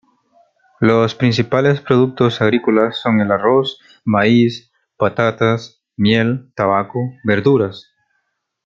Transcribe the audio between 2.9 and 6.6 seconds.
son el arroz, maíz, patatas, miel,